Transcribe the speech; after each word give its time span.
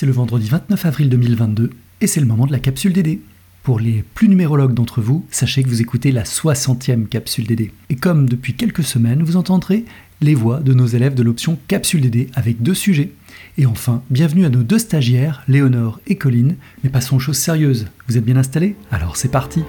C'est 0.00 0.06
le 0.06 0.12
vendredi 0.12 0.48
29 0.48 0.86
avril 0.86 1.08
2022 1.08 1.70
et 2.00 2.06
c'est 2.06 2.20
le 2.20 2.26
moment 2.26 2.46
de 2.46 2.52
la 2.52 2.60
capsule 2.60 2.92
DD. 2.92 3.18
Pour 3.64 3.80
les 3.80 4.04
plus 4.14 4.28
numérologues 4.28 4.72
d'entre 4.72 5.00
vous, 5.00 5.26
sachez 5.32 5.64
que 5.64 5.68
vous 5.68 5.80
écoutez 5.80 6.12
la 6.12 6.22
60e 6.22 7.08
capsule 7.08 7.48
DD. 7.48 7.72
Et 7.90 7.96
comme 7.96 8.28
depuis 8.28 8.54
quelques 8.54 8.84
semaines, 8.84 9.24
vous 9.24 9.34
entendrez 9.34 9.84
les 10.20 10.36
voix 10.36 10.60
de 10.60 10.72
nos 10.72 10.86
élèves 10.86 11.14
de 11.14 11.24
l'option 11.24 11.58
capsule 11.66 12.02
DD 12.02 12.28
avec 12.34 12.62
deux 12.62 12.74
sujets. 12.74 13.10
Et 13.56 13.66
enfin, 13.66 14.04
bienvenue 14.08 14.44
à 14.44 14.50
nos 14.50 14.62
deux 14.62 14.78
stagiaires, 14.78 15.42
Léonore 15.48 15.98
et 16.06 16.14
Colline. 16.14 16.54
Mais 16.84 16.90
passons 16.90 17.16
aux 17.16 17.18
choses 17.18 17.38
sérieuses. 17.38 17.88
Vous 18.06 18.16
êtes 18.16 18.24
bien 18.24 18.36
installés? 18.36 18.76
Alors 18.92 19.16
c'est 19.16 19.32
parti 19.32 19.64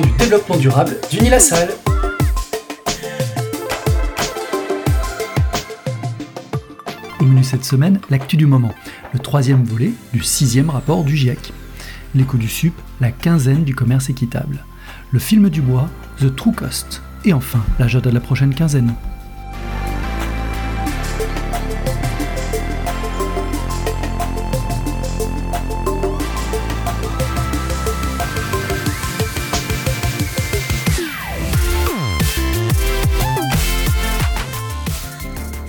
du 0.00 0.10
développement 0.18 0.56
durable 0.56 0.96
d'Unilassal. 1.10 1.68
Au 7.20 7.24
menu 7.24 7.44
cette 7.44 7.64
semaine, 7.64 8.00
l'actu 8.10 8.36
du 8.36 8.46
moment, 8.46 8.74
le 9.12 9.18
troisième 9.18 9.64
volet 9.64 9.92
du 10.12 10.22
sixième 10.22 10.70
rapport 10.70 11.04
du 11.04 11.16
GIEC. 11.16 11.52
L'écho 12.14 12.36
du 12.36 12.48
SUP, 12.48 12.74
la 13.00 13.10
quinzaine 13.10 13.64
du 13.64 13.74
commerce 13.74 14.10
équitable. 14.10 14.64
Le 15.12 15.18
film 15.18 15.48
du 15.48 15.60
bois, 15.60 15.88
The 16.20 16.34
True 16.34 16.52
Cost. 16.52 17.02
Et 17.24 17.32
enfin, 17.32 17.62
l'agenda 17.78 18.10
de 18.10 18.14
la 18.14 18.20
prochaine 18.20 18.54
quinzaine. 18.54 18.94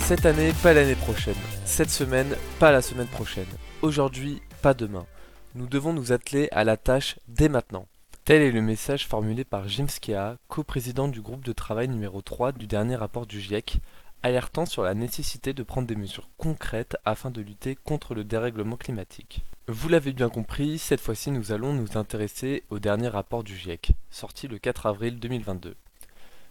Cette 0.08 0.28
année, 0.28 0.54
pas 0.62 0.72
l'année 0.72 0.94
prochaine. 0.94 1.34
Cette 1.66 1.90
semaine, 1.90 2.36
pas 2.60 2.72
la 2.72 2.84
semaine 2.84 3.08
prochaine. 3.08 3.48
Aujourd'hui, 3.82 4.40
pas 4.62 4.76
demain. 4.76 5.08
Nous 5.56 5.66
devons 5.66 5.94
nous 5.94 6.12
atteler 6.12 6.48
à 6.52 6.64
la 6.64 6.78
tâche 6.78 7.18
dès 7.28 7.50
maintenant. 7.50 7.88
Tel 8.24 8.44
est 8.44 8.52
le 8.52 8.62
message 8.62 9.08
formulé 9.08 9.44
par 9.44 9.68
Jim 9.68 9.88
Skea, 9.88 10.38
coprésident 10.48 11.08
du 11.08 11.22
groupe 11.22 11.44
de 11.44 11.54
travail 11.54 11.88
numéro 11.88 12.22
3 12.22 12.52
du 12.52 12.68
dernier 12.68 12.96
rapport 12.96 13.26
du 13.26 13.42
GIEC, 13.42 13.78
alertant 14.22 14.68
sur 14.68 14.84
la 14.84 14.94
nécessité 14.94 15.54
de 15.54 15.64
prendre 15.64 15.88
des 15.88 15.96
mesures 15.96 16.30
concrètes 16.38 16.98
afin 17.04 17.32
de 17.32 17.42
lutter 17.42 17.74
contre 17.74 18.14
le 18.14 18.24
dérèglement 18.24 18.78
climatique. 18.78 19.44
Vous 19.68 19.90
l'avez 19.90 20.14
bien 20.14 20.30
compris, 20.30 20.78
cette 20.78 21.02
fois-ci 21.02 21.32
nous 21.32 21.52
allons 21.52 21.74
nous 21.74 21.98
intéresser 21.98 22.62
au 22.70 22.78
dernier 22.78 23.08
rapport 23.08 23.44
du 23.44 23.58
GIEC, 23.58 23.94
sorti 24.12 24.48
le 24.48 24.60
4 24.60 24.86
avril 24.86 25.20
2022. 25.20 25.76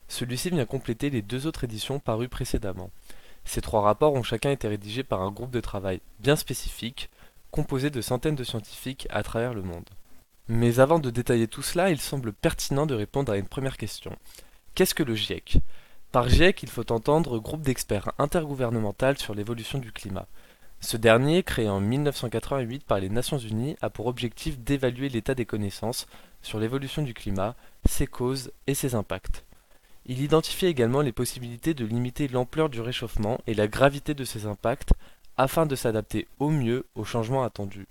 Celui-ci 0.08 0.50
vient 0.50 0.66
compléter 0.66 1.08
les 1.08 1.22
deux 1.22 1.46
autres 1.46 1.64
éditions 1.64 1.98
parues 1.98 2.28
précédemment. 2.28 2.90
Ces 3.44 3.60
trois 3.60 3.82
rapports 3.82 4.14
ont 4.14 4.22
chacun 4.22 4.50
été 4.50 4.68
rédigés 4.68 5.04
par 5.04 5.22
un 5.22 5.30
groupe 5.30 5.50
de 5.50 5.60
travail 5.60 6.00
bien 6.20 6.36
spécifique, 6.36 7.10
composé 7.50 7.90
de 7.90 8.00
centaines 8.00 8.34
de 8.34 8.44
scientifiques 8.44 9.06
à 9.10 9.22
travers 9.22 9.54
le 9.54 9.62
monde. 9.62 9.88
Mais 10.48 10.80
avant 10.80 10.98
de 10.98 11.10
détailler 11.10 11.48
tout 11.48 11.62
cela, 11.62 11.90
il 11.90 12.00
semble 12.00 12.32
pertinent 12.32 12.86
de 12.86 12.94
répondre 12.94 13.32
à 13.32 13.36
une 13.36 13.48
première 13.48 13.76
question. 13.76 14.16
Qu'est-ce 14.74 14.94
que 14.94 15.02
le 15.02 15.14
GIEC? 15.14 15.58
Par 16.12 16.28
GIEC, 16.28 16.62
il 16.62 16.68
faut 16.68 16.92
entendre 16.92 17.38
groupe 17.38 17.62
d'experts 17.62 18.12
intergouvernemental 18.18 19.18
sur 19.18 19.34
l'évolution 19.34 19.78
du 19.78 19.92
climat. 19.92 20.26
Ce 20.80 20.96
dernier, 20.96 21.42
créé 21.42 21.68
en 21.68 21.80
1988 21.80 22.84
par 22.84 23.00
les 23.00 23.08
Nations 23.08 23.38
Unies, 23.38 23.76
a 23.80 23.88
pour 23.88 24.06
objectif 24.06 24.58
d'évaluer 24.58 25.08
l'état 25.08 25.34
des 25.34 25.46
connaissances 25.46 26.06
sur 26.42 26.58
l'évolution 26.58 27.02
du 27.02 27.14
climat, 27.14 27.54
ses 27.86 28.06
causes 28.06 28.52
et 28.66 28.74
ses 28.74 28.94
impacts. 28.94 29.44
Il 30.06 30.20
identifie 30.20 30.66
également 30.66 31.00
les 31.00 31.12
possibilités 31.12 31.72
de 31.72 31.86
limiter 31.86 32.28
l'ampleur 32.28 32.68
du 32.68 32.80
réchauffement 32.80 33.40
et 33.46 33.54
la 33.54 33.68
gravité 33.68 34.14
de 34.14 34.24
ses 34.24 34.46
impacts 34.46 34.92
afin 35.36 35.66
de 35.66 35.76
s'adapter 35.76 36.28
au 36.38 36.50
mieux 36.50 36.86
aux 36.94 37.04
changements 37.04 37.42
attendus. 37.42 37.86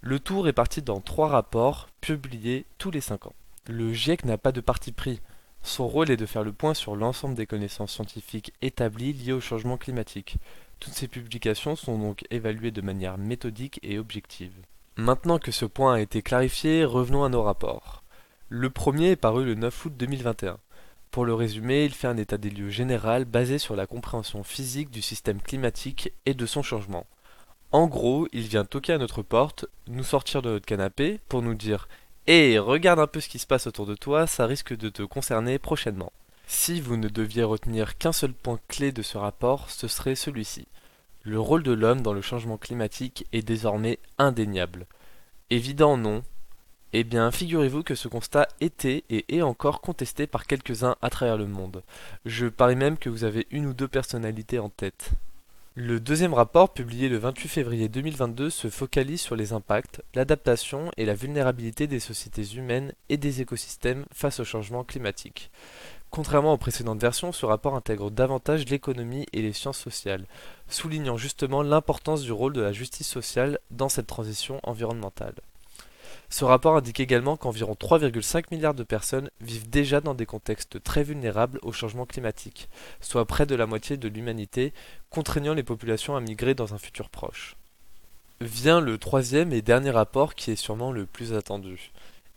Le 0.00 0.18
tout 0.18 0.40
réparti 0.40 0.82
dans 0.82 1.00
trois 1.00 1.28
rapports 1.28 1.88
publiés 2.00 2.66
tous 2.78 2.90
les 2.90 3.00
cinq 3.00 3.26
ans. 3.26 3.34
Le 3.68 3.92
GIEC 3.92 4.24
n'a 4.24 4.38
pas 4.38 4.52
de 4.52 4.60
parti 4.60 4.92
pris. 4.92 5.20
Son 5.62 5.86
rôle 5.86 6.10
est 6.10 6.16
de 6.16 6.26
faire 6.26 6.44
le 6.44 6.52
point 6.52 6.74
sur 6.74 6.96
l'ensemble 6.96 7.34
des 7.34 7.46
connaissances 7.46 7.92
scientifiques 7.92 8.52
établies 8.62 9.12
liées 9.12 9.32
au 9.32 9.40
changement 9.40 9.76
climatique. 9.76 10.36
Toutes 10.80 10.94
ces 10.94 11.08
publications 11.08 11.76
sont 11.76 11.98
donc 11.98 12.24
évaluées 12.30 12.70
de 12.70 12.80
manière 12.80 13.18
méthodique 13.18 13.80
et 13.82 13.98
objective. 13.98 14.52
Maintenant 14.96 15.38
que 15.38 15.52
ce 15.52 15.64
point 15.64 15.94
a 15.94 16.00
été 16.00 16.22
clarifié, 16.22 16.84
revenons 16.84 17.24
à 17.24 17.28
nos 17.28 17.42
rapports. 17.42 18.02
Le 18.48 18.70
premier 18.70 19.10
est 19.10 19.16
paru 19.16 19.44
le 19.44 19.54
9 19.54 19.84
août 19.84 19.92
2021. 19.96 20.58
Pour 21.10 21.24
le 21.24 21.34
résumer, 21.34 21.84
il 21.84 21.94
fait 21.94 22.06
un 22.06 22.16
état 22.16 22.36
des 22.36 22.50
lieux 22.50 22.70
général 22.70 23.24
basé 23.24 23.58
sur 23.58 23.76
la 23.76 23.86
compréhension 23.86 24.42
physique 24.42 24.90
du 24.90 25.02
système 25.02 25.40
climatique 25.40 26.12
et 26.26 26.34
de 26.34 26.46
son 26.46 26.62
changement. 26.62 27.06
En 27.72 27.86
gros, 27.86 28.28
il 28.32 28.42
vient 28.42 28.64
toquer 28.64 28.94
à 28.94 28.98
notre 28.98 29.22
porte, 29.22 29.66
nous 29.86 30.04
sortir 30.04 30.42
de 30.42 30.50
notre 30.50 30.66
canapé 30.66 31.20
pour 31.28 31.42
nous 31.42 31.54
dire 31.54 31.88
Hé, 32.26 32.58
regarde 32.58 33.00
un 33.00 33.06
peu 33.06 33.20
ce 33.20 33.28
qui 33.28 33.38
se 33.38 33.46
passe 33.46 33.66
autour 33.66 33.86
de 33.86 33.94
toi, 33.94 34.26
ça 34.26 34.46
risque 34.46 34.76
de 34.76 34.90
te 34.90 35.02
concerner 35.02 35.58
prochainement. 35.58 36.12
Si 36.46 36.80
vous 36.80 36.96
ne 36.96 37.08
deviez 37.08 37.42
retenir 37.42 37.98
qu'un 37.98 38.12
seul 38.12 38.32
point 38.32 38.58
clé 38.68 38.92
de 38.92 39.02
ce 39.02 39.18
rapport, 39.18 39.70
ce 39.70 39.88
serait 39.88 40.14
celui-ci. 40.14 40.66
Le 41.22 41.38
rôle 41.40 41.62
de 41.62 41.72
l'homme 41.72 42.00
dans 42.00 42.14
le 42.14 42.22
changement 42.22 42.56
climatique 42.56 43.26
est 43.32 43.42
désormais 43.42 43.98
indéniable. 44.16 44.86
Évident 45.50 45.96
non, 45.96 46.22
eh 46.94 47.04
bien, 47.04 47.30
figurez-vous 47.30 47.82
que 47.82 47.94
ce 47.94 48.08
constat 48.08 48.48
était 48.60 49.04
et 49.10 49.36
est 49.36 49.42
encore 49.42 49.82
contesté 49.82 50.26
par 50.26 50.46
quelques-uns 50.46 50.96
à 51.02 51.10
travers 51.10 51.36
le 51.36 51.46
monde. 51.46 51.82
Je 52.24 52.46
parie 52.46 52.76
même 52.76 52.96
que 52.96 53.10
vous 53.10 53.24
avez 53.24 53.46
une 53.50 53.66
ou 53.66 53.74
deux 53.74 53.88
personnalités 53.88 54.58
en 54.58 54.70
tête. 54.70 55.10
Le 55.74 56.00
deuxième 56.00 56.34
rapport, 56.34 56.72
publié 56.72 57.08
le 57.08 57.18
28 57.18 57.48
février 57.48 57.88
2022, 57.88 58.50
se 58.50 58.68
focalise 58.68 59.20
sur 59.20 59.36
les 59.36 59.52
impacts, 59.52 60.02
l'adaptation 60.14 60.90
et 60.96 61.04
la 61.04 61.14
vulnérabilité 61.14 61.86
des 61.86 62.00
sociétés 62.00 62.56
humaines 62.56 62.92
et 63.10 63.16
des 63.16 63.42
écosystèmes 63.42 64.04
face 64.12 64.40
au 64.40 64.44
changement 64.44 64.82
climatique. 64.82 65.50
Contrairement 66.10 66.54
aux 66.54 66.58
précédentes 66.58 67.00
versions, 67.00 67.32
ce 67.32 67.44
rapport 67.44 67.76
intègre 67.76 68.10
davantage 68.10 68.64
l'économie 68.68 69.26
et 69.34 69.42
les 69.42 69.52
sciences 69.52 69.78
sociales, 69.78 70.24
soulignant 70.68 71.18
justement 71.18 71.62
l'importance 71.62 72.22
du 72.22 72.32
rôle 72.32 72.54
de 72.54 72.62
la 72.62 72.72
justice 72.72 73.08
sociale 73.08 73.58
dans 73.70 73.90
cette 73.90 74.06
transition 74.06 74.58
environnementale. 74.62 75.34
Ce 76.30 76.44
rapport 76.44 76.76
indique 76.76 77.00
également 77.00 77.36
qu'environ 77.36 77.72
3,5 77.72 78.44
milliards 78.50 78.74
de 78.74 78.82
personnes 78.82 79.30
vivent 79.40 79.70
déjà 79.70 80.00
dans 80.00 80.14
des 80.14 80.26
contextes 80.26 80.82
très 80.82 81.02
vulnérables 81.02 81.58
au 81.62 81.72
changement 81.72 82.04
climatique, 82.04 82.68
soit 83.00 83.24
près 83.24 83.46
de 83.46 83.54
la 83.54 83.66
moitié 83.66 83.96
de 83.96 84.08
l'humanité, 84.08 84.74
contraignant 85.10 85.54
les 85.54 85.62
populations 85.62 86.16
à 86.16 86.20
migrer 86.20 86.54
dans 86.54 86.74
un 86.74 86.78
futur 86.78 87.08
proche. 87.08 87.56
Vient 88.40 88.80
le 88.80 88.98
troisième 88.98 89.52
et 89.52 89.62
dernier 89.62 89.90
rapport 89.90 90.34
qui 90.34 90.50
est 90.50 90.56
sûrement 90.56 90.92
le 90.92 91.06
plus 91.06 91.32
attendu. 91.32 91.92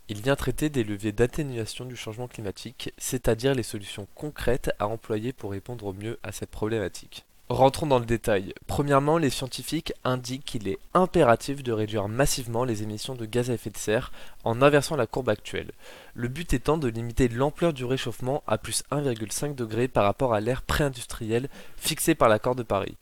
Il 0.07 0.21
vient 0.21 0.35
traiter 0.35 0.69
des 0.69 0.83
leviers 0.83 1.11
d'atténuation 1.11 1.85
du 1.85 1.95
changement 1.95 2.27
climatique, 2.27 2.93
c'est-à-dire 2.97 3.53
les 3.53 3.63
solutions 3.63 4.07
concrètes 4.15 4.71
à 4.79 4.87
employer 4.87 5.31
pour 5.31 5.51
répondre 5.51 5.85
au 5.85 5.93
mieux 5.93 6.17
à 6.23 6.31
cette 6.31 6.49
problématique. 6.49 7.25
Rentrons 7.51 7.85
dans 7.85 7.99
le 7.99 8.05
détail. 8.05 8.53
Premièrement, 8.65 9.17
les 9.17 9.29
scientifiques 9.29 9.91
indiquent 10.05 10.45
qu'il 10.45 10.69
est 10.69 10.79
impératif 10.93 11.63
de 11.63 11.73
réduire 11.73 12.07
massivement 12.07 12.63
les 12.63 12.81
émissions 12.81 13.13
de 13.13 13.25
gaz 13.25 13.49
à 13.49 13.55
effet 13.55 13.69
de 13.69 13.77
serre 13.77 14.13
en 14.45 14.61
inversant 14.61 14.95
la 14.95 15.05
courbe 15.05 15.27
actuelle. 15.27 15.71
Le 16.13 16.29
but 16.29 16.53
étant 16.53 16.77
de 16.77 16.87
limiter 16.87 17.27
l'ampleur 17.27 17.73
du 17.73 17.83
réchauffement 17.83 18.41
à 18.47 18.57
plus 18.57 18.83
1,5 18.89 19.53
degré 19.53 19.89
par 19.89 20.05
rapport 20.05 20.33
à 20.33 20.39
l'ère 20.39 20.61
pré-industrielle 20.61 21.49
fixée 21.75 22.15
par 22.15 22.29
l'accord 22.29 22.55
de 22.55 22.63
Paris. 22.63 22.95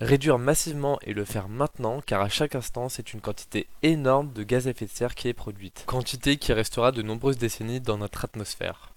Réduire 0.00 0.38
massivement 0.38 0.98
et 1.02 1.12
le 1.12 1.26
faire 1.26 1.50
maintenant 1.50 2.00
car 2.00 2.22
à 2.22 2.30
chaque 2.30 2.54
instant 2.54 2.88
c'est 2.88 3.12
une 3.12 3.20
quantité 3.20 3.66
énorme 3.82 4.32
de 4.32 4.42
gaz 4.42 4.68
à 4.68 4.70
effet 4.70 4.86
de 4.86 4.90
serre 4.90 5.14
qui 5.14 5.28
est 5.28 5.34
produite. 5.34 5.84
Quantité 5.86 6.38
qui 6.38 6.54
restera 6.54 6.92
de 6.92 7.02
nombreuses 7.02 7.36
décennies 7.36 7.80
dans 7.80 7.98
notre 7.98 8.24
atmosphère. 8.24 8.94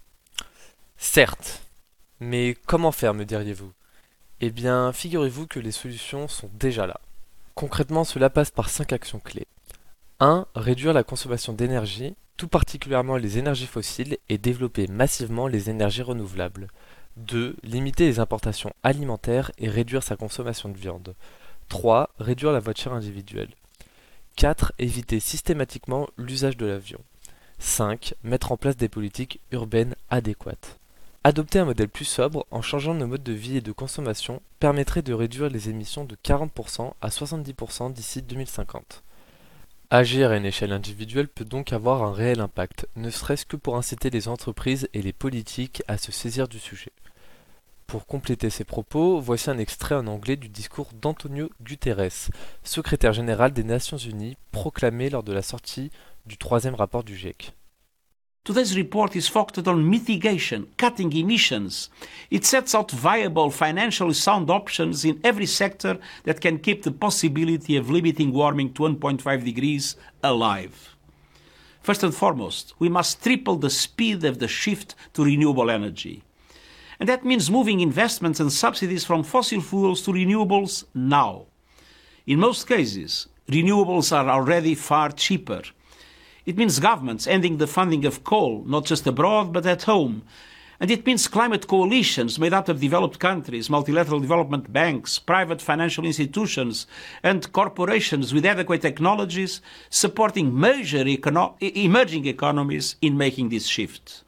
Certes. 0.96 1.60
Mais 2.18 2.56
comment 2.66 2.92
faire 2.92 3.12
me 3.12 3.26
diriez-vous? 3.26 3.72
Eh 4.40 4.50
bien, 4.50 4.92
figurez-vous 4.92 5.46
que 5.46 5.60
les 5.60 5.72
solutions 5.72 6.28
sont 6.28 6.50
déjà 6.54 6.86
là. 6.86 7.00
Concrètement, 7.54 8.04
cela 8.04 8.30
passe 8.30 8.50
par 8.50 8.70
5 8.70 8.92
actions 8.92 9.20
clés. 9.20 9.46
1. 10.20 10.46
Réduire 10.54 10.92
la 10.92 11.04
consommation 11.04 11.52
d'énergie, 11.52 12.14
tout 12.36 12.48
particulièrement 12.48 13.16
les 13.16 13.38
énergies 13.38 13.66
fossiles, 13.66 14.16
et 14.28 14.38
développer 14.38 14.86
massivement 14.86 15.46
les 15.46 15.68
énergies 15.68 16.02
renouvelables. 16.02 16.68
2. 17.16 17.56
Limiter 17.62 18.06
les 18.06 18.18
importations 18.18 18.72
alimentaires 18.82 19.50
et 19.58 19.68
réduire 19.68 20.02
sa 20.02 20.16
consommation 20.16 20.68
de 20.68 20.78
viande. 20.78 21.14
3. 21.68 22.10
Réduire 22.18 22.52
la 22.52 22.60
voiture 22.60 22.94
individuelle. 22.94 23.50
4. 24.36 24.72
Éviter 24.78 25.20
systématiquement 25.20 26.08
l'usage 26.16 26.56
de 26.56 26.66
l'avion. 26.66 27.00
5. 27.58 28.14
Mettre 28.22 28.52
en 28.52 28.56
place 28.56 28.76
des 28.76 28.88
politiques 28.88 29.40
urbaines 29.52 29.94
adéquates. 30.08 30.78
Adopter 31.22 31.58
un 31.58 31.66
modèle 31.66 31.90
plus 31.90 32.06
sobre 32.06 32.46
en 32.50 32.62
changeant 32.62 32.94
nos 32.94 33.06
modes 33.06 33.22
de 33.22 33.34
vie 33.34 33.58
et 33.58 33.60
de 33.60 33.72
consommation 33.72 34.40
permettrait 34.58 35.02
de 35.02 35.12
réduire 35.12 35.50
les 35.50 35.68
émissions 35.68 36.06
de 36.06 36.16
40% 36.16 36.94
à 37.02 37.08
70% 37.08 37.92
d'ici 37.92 38.22
2050. 38.22 39.02
Agir 39.90 40.30
à 40.30 40.36
une 40.38 40.46
échelle 40.46 40.72
individuelle 40.72 41.28
peut 41.28 41.44
donc 41.44 41.74
avoir 41.74 42.04
un 42.04 42.12
réel 42.14 42.40
impact, 42.40 42.88
ne 42.96 43.10
serait-ce 43.10 43.44
que 43.44 43.56
pour 43.56 43.76
inciter 43.76 44.08
les 44.08 44.28
entreprises 44.28 44.88
et 44.94 45.02
les 45.02 45.12
politiques 45.12 45.82
à 45.88 45.98
se 45.98 46.10
saisir 46.10 46.48
du 46.48 46.58
sujet. 46.58 46.92
Pour 47.86 48.06
compléter 48.06 48.48
ces 48.48 48.64
propos, 48.64 49.20
voici 49.20 49.50
un 49.50 49.58
extrait 49.58 49.96
en 49.96 50.06
anglais 50.06 50.36
du 50.36 50.48
discours 50.48 50.88
d'Antonio 51.02 51.50
Guterres, 51.60 52.30
secrétaire 52.64 53.12
général 53.12 53.52
des 53.52 53.64
Nations 53.64 53.98
Unies, 53.98 54.38
proclamé 54.52 55.10
lors 55.10 55.22
de 55.22 55.34
la 55.34 55.42
sortie 55.42 55.90
du 56.24 56.38
troisième 56.38 56.76
rapport 56.76 57.04
du 57.04 57.14
GIEC. 57.14 57.52
Today's 58.42 58.74
report 58.74 59.16
is 59.16 59.28
focused 59.28 59.68
on 59.68 59.90
mitigation, 59.90 60.66
cutting 60.78 61.12
emissions. 61.12 61.90
It 62.30 62.46
sets 62.46 62.74
out 62.74 62.90
viable, 62.90 63.50
financially 63.50 64.14
sound 64.14 64.48
options 64.48 65.04
in 65.04 65.20
every 65.22 65.44
sector 65.44 65.98
that 66.24 66.40
can 66.40 66.58
keep 66.58 66.82
the 66.82 66.90
possibility 66.90 67.76
of 67.76 67.90
limiting 67.90 68.32
warming 68.32 68.72
to 68.72 68.84
1.5 68.84 69.44
degrees 69.44 69.94
alive. 70.24 70.96
First 71.82 72.02
and 72.02 72.14
foremost, 72.14 72.72
we 72.78 72.88
must 72.88 73.22
triple 73.22 73.56
the 73.56 73.68
speed 73.68 74.24
of 74.24 74.38
the 74.38 74.48
shift 74.48 74.94
to 75.12 75.22
renewable 75.22 75.70
energy. 75.70 76.22
And 76.98 77.06
that 77.10 77.26
means 77.26 77.50
moving 77.50 77.80
investments 77.80 78.40
and 78.40 78.50
subsidies 78.50 79.04
from 79.04 79.22
fossil 79.22 79.60
fuels 79.60 80.00
to 80.02 80.12
renewables 80.12 80.84
now. 80.94 81.44
In 82.26 82.40
most 82.40 82.66
cases, 82.66 83.28
renewables 83.48 84.16
are 84.16 84.30
already 84.30 84.74
far 84.74 85.10
cheaper 85.10 85.60
it 86.46 86.56
means 86.56 86.78
governments 86.78 87.26
ending 87.26 87.58
the 87.58 87.66
funding 87.66 88.04
of 88.04 88.24
coal, 88.24 88.64
not 88.66 88.86
just 88.86 89.06
abroad, 89.06 89.52
but 89.52 89.66
at 89.66 89.82
home. 89.82 90.22
And 90.80 90.90
it 90.90 91.04
means 91.04 91.28
climate 91.28 91.66
coalitions 91.66 92.38
made 92.38 92.54
up 92.54 92.70
of 92.70 92.80
developed 92.80 93.18
countries, 93.18 93.68
multilateral 93.68 94.18
development 94.18 94.72
banks, 94.72 95.18
private 95.18 95.60
financial 95.60 96.06
institutions, 96.06 96.86
and 97.22 97.52
corporations 97.52 98.32
with 98.32 98.46
adequate 98.46 98.80
technologies 98.80 99.60
supporting 99.90 100.58
major 100.58 101.04
econo- 101.04 101.54
emerging 101.60 102.26
economies 102.26 102.96
in 103.02 103.18
making 103.18 103.50
this 103.50 103.66
shift. 103.66 104.24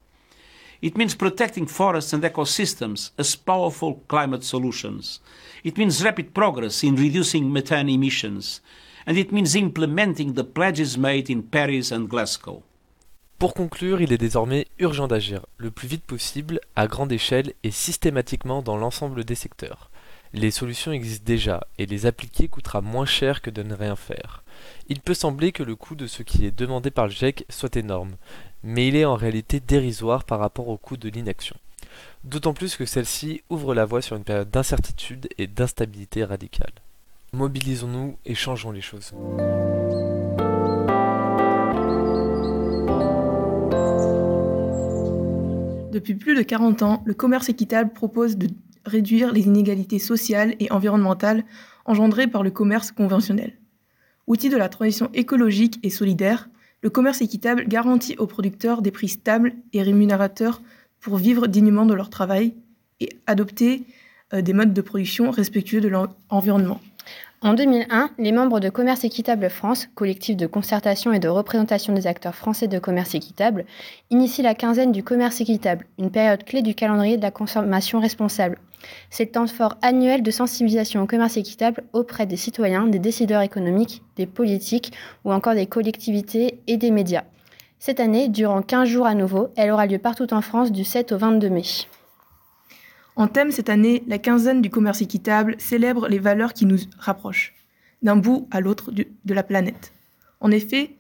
It 0.83 0.99
means 0.99 1.15
protecting 1.15 1.67
forests 1.67 2.13
and 2.13 2.23
ecosystems 2.23 3.13
as 3.17 3.35
powerful 3.35 4.03
climate 4.09 4.45
solutions. 4.45 5.21
It 5.65 5.79
means 5.79 6.05
rapid 6.05 6.35
progress 6.35 6.85
in 6.85 6.97
reducing 6.97 7.51
methane 7.51 7.89
emissions 7.89 8.61
and 9.07 9.15
it 9.15 9.33
means 9.33 9.55
implementing 9.57 10.35
the 10.35 10.45
pledges 10.45 10.97
made 10.97 11.31
in 11.31 11.43
Paris 11.43 11.93
and 11.93 12.05
Glasgow. 12.05 12.63
Pour 13.39 13.55
conclure, 13.55 14.01
il 14.01 14.13
est 14.13 14.19
désormais 14.19 14.69
urgent 14.79 15.09
d'agir, 15.09 15.45
le 15.57 15.73
plus 15.73 15.89
vite 15.89 16.05
possible, 16.05 16.61
à 16.77 16.87
grande 16.87 17.11
échelle 17.11 17.55
et 17.65 17.73
systématiquement 17.73 18.63
dans 18.63 18.77
l'ensemble 18.77 19.25
des 19.25 19.35
secteurs. 19.35 19.91
Les 20.33 20.51
solutions 20.51 20.93
existent 20.93 21.27
déjà, 21.27 21.67
et 21.77 21.87
les 21.87 22.07
appliquer 22.07 22.47
coûtera 22.49 22.81
moins 22.81 23.05
cher 23.05 23.43
que 23.43 23.51
de 23.51 23.63
ne 23.63 23.75
rien 23.75 23.97
faire. 23.97 24.45
Il 24.89 25.01
peut 25.01 25.13
sembler 25.13 25.51
que 25.51 25.65
le 25.65 25.75
coût 25.75 25.95
de 25.95 26.07
ce 26.07 26.23
qui 26.23 26.47
est 26.47 26.57
demandé 26.57 26.91
par 26.91 27.07
le 27.07 27.13
GIEC 27.13 27.45
soit 27.51 27.77
énorme, 27.77 28.13
mais 28.63 28.87
il 28.87 28.97
est 28.97 29.05
en 29.05 29.17
réalité 29.17 29.59
dérisoire 29.59 30.25
par 30.25 30.39
rapport 30.39 30.69
au 30.69 30.79
coût 30.79 30.97
de 30.97 31.09
l'inaction. 31.09 31.57
D'autant 32.25 32.55
plus 32.55 32.77
que 32.77 32.87
celle-ci 32.87 33.43
ouvre 33.51 33.75
la 33.75 33.85
voie 33.85 34.03
sur 34.03 34.17
une 34.17 34.25
période 34.25 34.51
d'incertitude 34.51 35.29
et 35.37 35.49
d'instabilité 35.49 36.25
radicale. 36.25 36.73
Mobilisons-nous 37.35 38.19
et 38.27 38.35
changeons 38.35 38.73
les 38.73 38.83
choses. 38.83 39.15
Depuis 45.91 46.15
plus 46.15 46.35
de 46.35 46.43
40 46.43 46.83
ans, 46.83 47.03
le 47.07 47.15
commerce 47.15 47.49
équitable 47.49 47.95
propose 47.95 48.37
de 48.37 48.49
réduire 48.85 49.33
les 49.33 49.47
inégalités 49.47 49.99
sociales 49.99 50.55
et 50.61 50.71
environnementales 50.71 51.45
engendrées 51.87 52.27
par 52.27 52.43
le 52.43 52.51
commerce 52.51 52.93
conventionnel. 52.93 53.59
Outil 54.27 54.51
de 54.51 54.59
la 54.59 54.69
transition 54.69 55.09
écologique 55.15 55.81
et 55.83 55.89
solidaire, 55.89 56.51
le 56.83 56.91
commerce 56.91 57.23
équitable 57.23 57.65
garantit 57.67 58.15
aux 58.19 58.27
producteurs 58.27 58.83
des 58.83 58.91
prix 58.91 59.09
stables 59.09 59.55
et 59.73 59.83
rémunérateurs 59.83 60.61
pour 61.01 61.17
vivre 61.17 61.47
dignement 61.47 61.87
de 61.87 61.95
leur 61.95 62.11
travail 62.11 62.53
et 63.01 63.09
adopter 63.27 63.85
euh, 64.35 64.43
des 64.43 64.53
modes 64.53 64.75
de 64.75 64.83
production 64.83 65.31
respectueux 65.31 65.81
de 65.81 65.89
l'environnement. 65.89 66.81
En 67.45 67.55
2001, 67.55 68.11
les 68.19 68.31
membres 68.31 68.61
de 68.61 68.69
Commerce 68.69 69.03
Équitable 69.03 69.51
France, 69.51 69.89
collectif 69.97 70.37
de 70.37 70.47
concertation 70.47 71.13
et 71.13 71.19
de 71.19 71.27
représentation 71.27 71.93
des 71.93 72.07
acteurs 72.07 72.37
français 72.37 72.69
de 72.69 72.79
commerce 72.79 73.17
équitable, 73.17 73.65
initient 74.11 74.45
la 74.45 74.55
quinzaine 74.55 74.93
du 74.93 75.03
commerce 75.03 75.41
équitable, 75.41 75.87
une 75.99 76.13
période 76.13 76.45
clé 76.45 76.63
du 76.63 76.77
calendrier 76.77 77.17
de 77.17 77.23
la 77.23 77.33
consommation 77.33 77.99
responsable. 77.99 78.61
C'est 79.11 79.25
le 79.25 79.33
temps 79.33 79.49
fort 79.49 79.77
annuel 79.83 80.23
de 80.23 80.31
sensibilisation 80.31 81.03
au 81.03 81.07
commerce 81.07 81.37
équitable 81.37 81.83
auprès 81.93 82.27
des 82.27 82.37
citoyens, 82.37 82.87
des 82.87 83.01
décideurs 83.01 83.43
économiques, 83.43 84.03
des 84.15 84.27
politiques 84.27 84.93
ou 85.25 85.33
encore 85.33 85.57
des 85.57 85.67
collectivités 85.67 86.61
et 86.69 86.77
des 86.77 86.93
médias. 86.93 87.25
Cette 87.81 87.99
année, 87.99 88.29
durant 88.29 88.63
15 88.63 88.89
jours 88.89 89.07
à 89.07 89.17
nouveau, 89.17 89.49
elle 89.57 89.73
aura 89.73 89.87
lieu 89.87 89.99
partout 89.99 90.33
en 90.33 90.43
France 90.43 90.71
du 90.71 90.85
7 90.85 91.11
au 91.11 91.19
22 91.19 91.51
mai. 91.51 91.63
En 93.17 93.29
thème 93.29 93.51
cette 93.51 93.69
année, 93.69 94.03
la 94.07 94.19
quinzaine 94.19 94.63
du 94.63 94.71
commerce 94.71 95.03
équitable 95.03 95.57
célèbre 95.59 96.09
les 96.09 96.19
valeurs 96.19 96.55
qui 96.55 96.65
nous 96.65 96.79
rapprochent, 96.99 97.55
d'un 98.03 98.17
bout 98.17 98.49
à 98.51 98.61
l'autre 98.61 98.91
de 98.91 99.35
la 99.35 99.43
planète. 99.43 99.93
En 100.41 100.51
effet, 100.51 100.97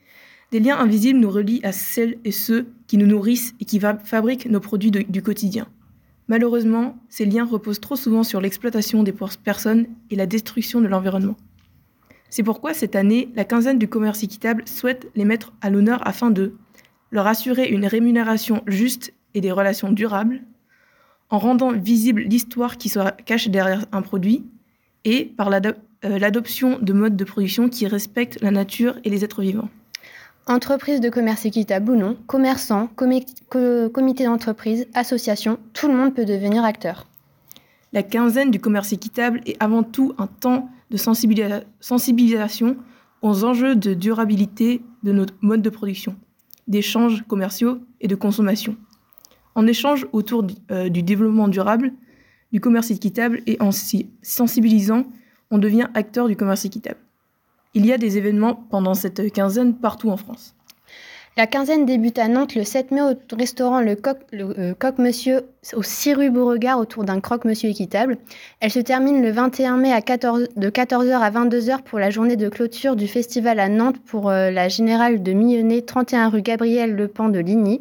des 0.51 0.61
liens 0.61 0.79
invisibles 0.79 1.19
nous 1.19 1.31
relient 1.31 1.65
à 1.65 1.73
celles 1.73 2.19
et 2.25 2.33
ceux 2.33 2.67
qui 2.87 2.99
nous 2.99 3.07
nourrissent 3.07 3.55
et 3.61 3.65
qui 3.65 3.81
fabriquent 3.81 4.47
nos 4.47 4.61
produits 4.61 4.91
du 4.91 5.23
quotidien. 5.23 5.67
Malheureusement, 6.29 6.99
ces 7.09 7.25
liens 7.25 7.47
reposent 7.47 7.81
trop 7.81 7.97
souvent 7.97 8.23
sur 8.23 8.41
l'exploitation 8.41 9.03
des 9.03 9.15
personnes 9.43 9.87
et 10.11 10.17
la 10.17 10.27
destruction 10.27 10.83
de 10.83 10.89
l'environnement. 10.89 11.37
C'est 12.29 12.43
pourquoi 12.43 12.75
cette 12.75 12.97
année, 12.97 13.31
la 13.35 13.45
quinzaine 13.45 13.79
du 13.79 13.89
commerce 13.89 14.23
équitable 14.23 14.69
souhaite 14.69 15.11
les 15.15 15.25
mettre 15.25 15.53
à 15.63 15.71
l'honneur 15.71 16.07
afin 16.07 16.31
de 16.31 16.55
leur 17.11 17.27
assurer 17.27 17.69
une 17.69 17.87
rémunération 17.87 18.63
juste 18.67 19.13
et 19.35 19.41
des 19.41 19.53
relations 19.53 19.93
durables, 19.93 20.43
en 21.33 21.39
rendant 21.39 21.73
visible 21.73 22.21
l'histoire 22.21 22.77
qui 22.77 22.91
se 22.91 23.01
cache 23.25 23.49
derrière 23.49 23.87
un 23.91 24.03
produit 24.03 24.45
et 25.05 25.25
par 25.25 25.51
euh, 25.51 26.19
l'adoption 26.19 26.79
de 26.81 26.93
modes 26.93 27.17
de 27.17 27.25
production 27.25 27.71
qui 27.71 27.87
respectent 27.87 28.41
la 28.43 28.51
nature 28.51 28.97
et 29.03 29.11
les 29.11 29.25
êtres 29.25 29.41
vivants. 29.41 29.71
Entreprise 30.47 31.01
de 31.01 31.09
commerce 31.09 31.47
équitable 31.47 31.93
ou 31.93 31.97
non, 31.97 32.19
commerçants, 32.27 32.89
comité 32.89 34.25
d'entreprise, 34.25 34.87
association, 34.93 35.59
tout 35.73 35.89
le 35.89 35.95
monde 35.95 36.15
peut 36.15 36.27
devenir 36.27 36.65
acteur. 36.65 37.07
La 37.95 38.03
quinzaine 38.03 38.51
du 38.51 38.61
commerce 38.61 38.93
équitable 38.93 39.41
est 39.47 39.57
avant 39.59 39.83
tout 39.83 40.15
un 40.19 40.27
temps 40.27 40.69
de 40.91 40.99
sensibilisation 40.99 42.77
aux 43.23 43.45
enjeux 43.45 43.75
de 43.75 43.95
durabilité 43.95 44.83
de 45.03 45.13
notre 45.13 45.35
mode 45.41 45.63
de 45.63 45.71
production, 45.71 46.15
d'échanges 46.69 47.25
commerciaux 47.27 47.79
et 48.03 48.09
de 48.09 48.17
consommation 48.17 48.77
en 49.55 49.67
échange 49.67 50.07
autour 50.13 50.47
euh, 50.71 50.89
du, 50.89 51.03
développement 51.03 51.49
durable, 51.49 51.93
du 52.53 52.61
commerce 52.61 52.91
équitable 52.91 53.41
et 53.47 53.57
en 53.61 53.73
s'y 53.73 54.09
sensibilisant, 54.23 55.05
on 55.51 55.59
devient 55.59 55.89
acteur 55.95 56.29
du 56.29 56.37
commerce 56.37 56.65
équitable. 56.65 56.99
Il 57.75 57.87
y 57.87 57.93
a 57.93 57.99
des 57.99 58.19
événements 58.19 58.55
pendant 58.55 58.95
cette 58.95 59.33
quinzaine 59.33 59.75
partout 59.75 60.11
en 60.11 60.17
France. 60.17 60.55
La 61.39 61.47
quinzaine 61.47 61.87
débute 61.87 62.19
à 62.19 62.29
Nantes 62.29 62.55
le 62.55 62.63
7 62.63 62.91
mai 62.91 63.01
au 63.01 63.15
restaurant 63.35 63.81
Le 63.81 63.97
Coq, 63.97 64.19
euh, 64.35 64.75
Monsieur 64.99 65.47
au 65.73 65.83
6 65.83 66.13
rue 66.13 66.31
Beauregard 66.31 66.79
autour 66.79 67.05
d'un 67.05 67.21
croque-monsieur 67.21 67.71
équitable. 67.71 68.19
Elle 68.61 68.71
se 68.71 68.81
termine 68.81 69.23
le 69.23 69.31
21 69.31 69.79
mai 69.79 69.93
à 69.93 70.03
14, 70.03 70.49
de 70.55 70.69
14h 70.69 71.19
à 71.19 71.31
22h 71.31 71.85
pour 71.85 71.99
la 71.99 72.11
journée 72.11 72.37
de 72.37 72.51
clôture 72.51 72.97
du 72.97 73.09
festival 73.09 73.61
à 73.61 73.71
Nantes 73.71 73.97
pour 74.05 74.29
euh, 74.29 74.51
la 74.51 74.69
générale 74.69 75.23
de 75.23 75.33
Millonnet 75.33 75.81
31 75.81 76.29
rue 76.29 76.43
Gabriel 76.43 76.95
Lepant 76.95 77.31
de 77.31 77.39
Ligny. 77.39 77.81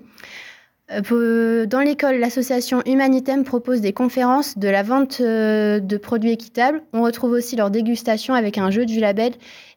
Euh, 1.12 1.66
dans 1.66 1.80
l'école, 1.80 2.18
l'association 2.18 2.82
Humanitem 2.86 3.44
propose 3.44 3.82
des 3.82 3.94
conférences 3.94 4.58
de 4.58 4.68
la 4.68 4.84
vente 4.84 5.20
euh, 5.22 5.80
de 5.80 5.98
produits 5.98 6.32
équitables. 6.32 6.82
On 6.94 7.04
retrouve 7.04 7.32
aussi 7.32 7.56
leur 7.56 7.72
dégustation 7.72 8.34
avec 8.34 8.58
un 8.58 8.72
jeu 8.72 8.86
du 8.86 9.00
label 9.00 9.34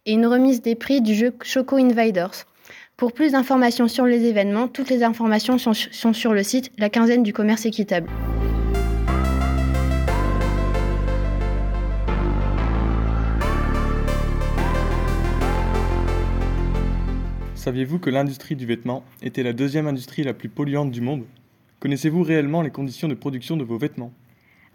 et 0.07 0.13
une 0.13 0.27
remise 0.27 0.63
des 0.63 0.75
prix 0.75 1.01
du 1.01 1.15
jeu 1.15 1.33
Choco 1.43 1.77
Invaders. 1.77 2.47
Pour 2.97 3.13
plus 3.13 3.33
d'informations 3.33 3.89
sur 3.89 4.07
les 4.07 4.25
événements, 4.25 4.69
toutes 4.69 4.89
les 4.89 5.03
informations 5.03 5.59
sont 5.59 6.13
sur 6.13 6.33
le 6.33 6.43
site 6.43 6.71
La 6.79 6.91
quinzaine 6.91 7.23
du 7.23 7.33
commerce 7.33 7.67
équitable. 7.67 8.09
Saviez-vous 17.65 17.99
que 17.99 18.11
l'industrie 18.11 18.57
du 18.57 18.67
vêtement 18.67 19.05
était 19.23 19.43
la 19.43 19.55
deuxième 19.55 19.87
industrie 19.87 20.23
la 20.23 20.35
plus 20.35 20.51
polluante 20.51 20.91
du 20.91 21.01
monde? 21.01 21.25
Connaissez-vous 21.81 22.23
réellement 22.23 22.61
les 22.61 22.69
conditions 22.69 23.09
de 23.09 23.15
production 23.15 23.57
de 23.57 23.65
vos 23.65 23.79
vêtements? 23.79 24.13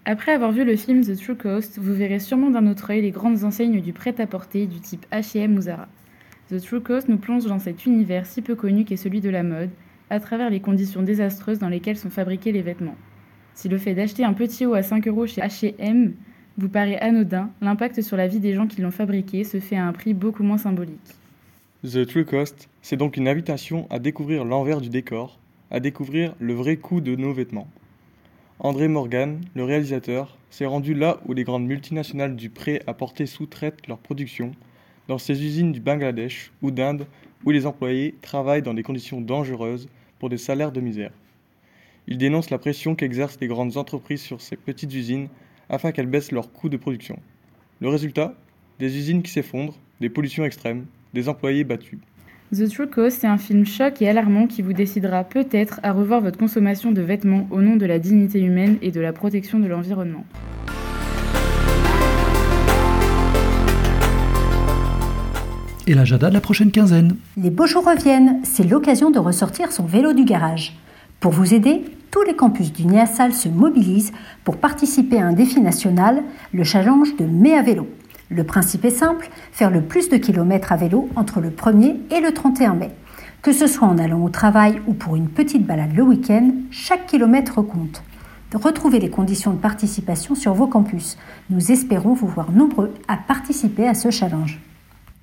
Après 0.06 0.32
avoir 0.32 0.52
vu 0.52 0.66
le 0.66 0.76
film 0.76 1.06
The 1.06 1.16
True 1.16 1.36
Cost, 1.36 1.78
vous 1.78 1.94
verrez 1.94 2.18
sûrement 2.18 2.50
d'un 2.50 2.66
autre 2.66 2.90
œil 2.90 3.04
les 3.04 3.12
grandes 3.12 3.44
enseignes 3.44 3.80
du 3.80 3.94
prêt-à-porter 3.94 4.66
du 4.66 4.80
type 4.80 5.06
H&M 5.12 5.56
ou 5.56 5.62
Zara. 5.62 5.88
The 6.50 6.60
True 6.60 6.82
Cost 6.82 7.10
nous 7.10 7.20
plonge 7.20 7.46
dans 7.46 7.60
cet 7.60 7.86
univers 7.86 8.26
si 8.26 8.42
peu 8.42 8.56
connu 8.56 8.86
qu'est 8.86 8.98
celui 8.98 9.22
de 9.22 9.30
la 9.30 9.44
mode, 9.44 9.70
à 10.10 10.20
travers 10.20 10.50
les 10.50 10.60
conditions 10.60 11.04
désastreuses 11.04 11.60
dans 11.60 11.70
lesquelles 11.70 11.96
sont 11.96 12.10
fabriqués 12.10 12.52
les 12.52 12.64
vêtements. 12.64 12.98
Si 13.54 13.70
le 13.70 13.78
fait 13.78 13.94
d'acheter 13.94 14.24
un 14.24 14.34
petit 14.34 14.66
haut 14.66 14.74
à 14.74 14.82
5 14.82 15.08
euros 15.08 15.28
chez 15.28 15.42
H&M 15.42 16.16
vous 16.58 16.70
paraît 16.70 16.98
anodin, 16.98 17.52
l'impact 17.62 18.02
sur 18.02 18.18
la 18.18 18.26
vie 18.26 18.40
des 18.40 18.56
gens 18.56 18.66
qui 18.66 18.82
l'ont 18.82 18.90
fabriqué 18.90 19.44
se 19.44 19.60
fait 19.60 19.78
à 19.78 19.86
un 19.86 19.94
prix 19.94 20.16
beaucoup 20.16 20.42
moins 20.42 20.58
symbolique. 20.58 21.20
The 21.86 22.06
True 22.06 22.26
Cost, 22.26 22.68
c'est 22.82 22.98
donc 22.98 23.16
une 23.16 23.30
invitation 23.30 23.88
à 23.90 24.00
découvrir 24.00 24.44
l'envers 24.44 24.82
du 24.82 24.90
décor, 24.90 25.40
à 25.72 25.80
découvrir 25.80 26.36
le 26.38 26.54
vrai 26.54 26.76
coût 26.76 27.00
de 27.00 27.16
nos 27.16 27.32
vêtements. 27.32 27.70
André 28.60 28.90
Morgan, 28.90 29.40
le 29.56 29.64
réalisateur, 29.64 30.38
s'est 30.50 30.66
rendu 30.66 30.94
là 30.94 31.22
où 31.26 31.32
les 31.32 31.46
grandes 31.46 31.66
multinationales 31.66 32.36
du 32.36 32.50
prêt-à-porter 32.50 33.26
sous-traitent 33.26 33.88
leur 33.88 33.98
production, 33.98 34.52
dans 35.08 35.18
ces 35.18 35.42
usines 35.42 35.72
du 35.72 35.80
Bangladesh 35.80 36.52
ou 36.62 36.70
d'Inde 36.70 37.08
où 37.46 37.52
les 37.52 37.66
employés 37.66 38.14
travaillent 38.22 38.62
dans 38.62 38.74
des 38.74 38.84
conditions 38.84 39.22
dangereuses 39.22 39.88
pour 40.20 40.28
des 40.28 40.38
salaires 40.38 40.74
de 40.74 40.82
misère. 40.82 41.14
Il 42.08 42.18
dénonce 42.18 42.50
la 42.50 42.58
pression 42.58 42.94
qu'exercent 42.94 43.40
les 43.40 43.48
grandes 43.48 43.78
entreprises 43.78 44.22
sur 44.22 44.42
ces 44.42 44.58
petites 44.58 44.94
usines 44.94 45.30
afin 45.70 45.94
qu'elles 45.94 46.08
baissent 46.08 46.34
leurs 46.34 46.52
coûts 46.52 46.68
de 46.68 46.76
production. 46.76 47.18
Le 47.80 47.88
résultat? 47.88 48.36
Des 48.80 48.98
usines 48.98 49.24
qui 49.24 49.32
s'effondrent, 49.32 49.80
des 50.02 50.10
pollutions 50.10 50.44
extrêmes, 50.44 50.86
des 51.14 51.30
employés 51.30 51.64
battus. 51.64 52.00
The 52.52 52.68
True 52.68 52.88
Cost, 52.88 53.20
c'est 53.22 53.28
un 53.28 53.38
film 53.38 53.64
choc 53.64 54.02
et 54.02 54.10
alarmant 54.10 54.48
qui 54.48 54.64
vous 54.64 54.74
décidera 54.74 55.24
peut-être 55.24 55.80
à 55.84 55.92
revoir 55.92 56.20
votre 56.20 56.40
consommation 56.40 56.92
de 56.92 57.02
vêtements 57.02 57.48
au 57.52 57.62
nom 57.62 57.76
de 57.76 57.86
la 57.86 58.00
dignité 58.00 58.40
humaine 58.42 58.78
et 58.82 58.90
de 58.90 59.00
la 59.00 59.14
protection 59.14 59.60
de 59.60 59.68
l'environnement. 59.68 60.26
Et 65.86 65.94
l'agenda 65.94 66.30
de 66.30 66.34
la 66.34 66.42
prochaine 66.42 66.72
quinzaine. 66.72 67.18
Les 67.38 67.52
beaux 67.52 67.68
jours 67.68 67.86
reviennent, 67.86 68.40
c'est 68.44 68.64
l'occasion 68.64 69.12
de 69.12 69.20
ressortir 69.20 69.72
son 69.72 69.86
vélo 69.86 70.14
du 70.14 70.24
garage. 70.24 70.76
Pour 71.20 71.32
vous 71.32 71.54
aider, 71.54 71.84
tous 72.12 72.24
les 72.24 72.36
campus 72.36 72.74
du 72.74 72.86
NIASAL 72.86 73.34
se 73.34 73.50
mobilisent 73.50 74.12
pour 74.44 74.58
participer 74.58 75.20
à 75.20 75.26
un 75.26 75.34
défi 75.34 75.62
national, 75.62 76.24
le 76.52 76.64
challenge 76.64 77.16
de 77.18 77.26
Mai 77.26 77.54
à 77.54 77.62
vélo. 77.62 77.88
Le 78.30 78.44
principe 78.44 78.86
est 78.86 78.92
simple, 78.92 79.28
faire 79.52 79.72
le 79.72 79.82
plus 79.82 80.08
de 80.10 80.18
kilomètres 80.18 80.72
à 80.72 80.76
vélo 80.76 81.10
entre 81.16 81.40
le 81.40 81.50
1er 81.50 81.98
et 82.12 82.22
le 82.22 82.32
31 82.32 82.76
mai. 82.76 82.92
Que 83.42 83.52
ce 83.52 83.66
soit 83.66 83.88
en 83.88 83.98
allant 83.98 84.24
au 84.24 84.30
travail 84.30 84.82
ou 84.86 84.94
pour 84.94 85.16
une 85.16 85.30
petite 85.30 85.66
balade 85.66 85.96
le 85.96 86.04
week-end, 86.04 86.52
chaque 86.70 87.08
kilomètre 87.08 87.64
compte. 87.64 88.04
Retrouvez 88.54 89.00
les 89.00 89.10
conditions 89.10 89.54
de 89.54 89.58
participation 89.58 90.36
sur 90.36 90.54
vos 90.54 90.68
campus. 90.68 91.18
Nous 91.50 91.72
espérons 91.72 92.14
vous 92.14 92.28
voir 92.28 92.52
nombreux 92.52 92.94
à 93.08 93.18
participer 93.18 93.88
à 93.88 93.96
ce 93.96 94.12
challenge. 94.12 94.60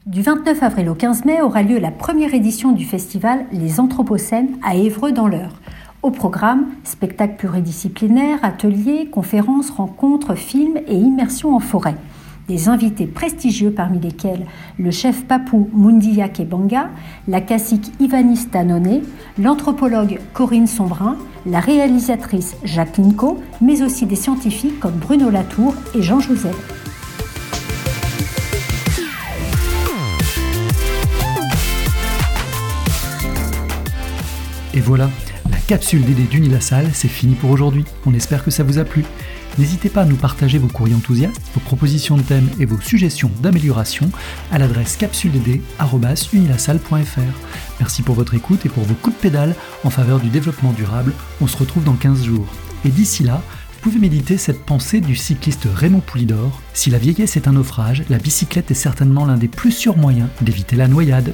Du 0.07 0.23
29 0.23 0.63
avril 0.63 0.89
au 0.89 0.95
15 0.95 1.25
mai 1.25 1.43
aura 1.43 1.63
lieu 1.63 1.79
la 1.79 1.91
première 1.93 2.35
édition 2.35 2.73
du 2.73 2.85
festival 2.85 3.45
Les 3.53 3.79
Anthropocènes 3.79 4.57
à 4.65 4.75
Évreux 4.75 5.13
dans 5.13 5.29
l'Eure. 5.29 5.61
Au 6.03 6.11
programme, 6.11 6.67
spectacles 6.83 7.37
pluridisciplinaires, 7.37 8.39
ateliers, 8.43 9.11
conférences, 9.11 9.71
rencontres, 9.71 10.35
films 10.35 10.79
et 10.89 10.95
immersions 10.95 11.55
en 11.55 11.61
forêt. 11.61 11.97
Des 12.49 12.69
invités 12.69 13.07
prestigieux 13.07 13.73
parmi 13.73 13.99
lesquels 13.99 14.47
le 14.79 14.93
chef 14.93 15.25
papou 15.25 15.69
Mundia 15.75 16.29
Kebanga, 16.29 16.91
la 17.27 17.41
cacique 17.41 17.91
Ivanis 17.99 18.47
Danone, 18.53 19.01
l'anthropologue 19.37 20.21
Corinne 20.33 20.69
Sombrin, 20.69 21.17
la 21.45 21.59
réalisatrice 21.59 22.57
Jacqueline 22.63 23.17
Co, 23.17 23.43
mais 23.61 23.83
aussi 23.83 24.07
des 24.07 24.15
scientifiques 24.15 24.79
comme 24.79 24.95
Bruno 24.95 25.29
Latour 25.29 25.75
et 25.97 26.03
Jean 26.03 26.21
Jouzel. 26.21 26.55
Et 34.73 34.81
voilà, 34.81 35.11
la 35.51 35.57
capsule 35.67 36.05
DD 36.05 36.29
d'Unilassal, 36.29 36.91
c'est 36.93 37.09
fini 37.09 37.35
pour 37.35 37.51
aujourd'hui. 37.51 37.85
On 38.07 38.15
espère 38.15 38.45
que 38.45 38.53
ça 38.53 38.63
vous 38.63 38.79
a 38.79 38.85
plu. 38.85 39.05
N'hésitez 39.59 39.89
pas 39.89 40.03
à 40.03 40.05
nous 40.05 40.17
partager 40.17 40.59
vos 40.59 40.69
courriers 40.69 40.95
enthousiastes, 40.95 41.41
vos 41.55 41.61
propositions 41.61 42.19
de 42.19 42.23
thèmes 42.23 42.51
et 42.61 42.67
vos 42.67 42.81
suggestions 42.81 43.31
d'amélioration 43.41 44.11
à 44.53 44.59
l'adresse 44.59 44.97
capsuledd.unilassal.fr. 44.97 47.21
Merci 47.81 48.03
pour 48.03 48.15
votre 48.15 48.35
écoute 48.35 48.67
et 48.67 48.69
pour 48.69 48.85
vos 48.85 48.95
coups 48.95 49.17
de 49.17 49.23
pédale 49.23 49.55
en 49.85 49.91
faveur 49.91 50.21
du 50.21 50.29
développement 50.29 50.73
durable. 50.73 51.15
On 51.41 51.47
se 51.47 51.57
retrouve 51.57 51.85
dans 51.85 51.95
15 51.95 52.25
jours. 52.25 52.47
Et 52.85 52.91
d'ici 52.91 53.23
là, 53.23 53.43
vous 53.73 53.93
pouvez 53.93 53.99
méditer 53.99 54.37
cette 54.37 54.65
pensée 54.65 55.01
du 55.01 55.17
cycliste 55.17 55.67
Raymond 55.73 56.01
Poulidor. 56.01 56.61
Si 56.75 56.91
la 56.91 56.99
vieillesse 56.99 57.37
est 57.37 57.49
un 57.49 57.53
naufrage, 57.53 58.05
la 58.11 58.19
bicyclette 58.19 58.71
est 58.71 58.75
certainement 58.75 59.25
l'un 59.25 59.37
des 59.37 59.49
plus 59.49 59.73
sûrs 59.73 59.97
moyens 59.97 60.29
d'éviter 60.43 60.77
la 60.77 60.89
noyade. 60.89 61.33